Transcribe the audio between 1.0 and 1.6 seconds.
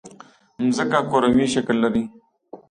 کروي